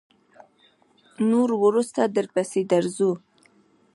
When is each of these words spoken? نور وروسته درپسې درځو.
نور 1.29 1.49
وروسته 1.63 2.01
درپسې 2.15 2.61
درځو. 2.71 3.11